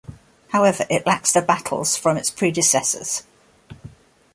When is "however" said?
0.47-0.87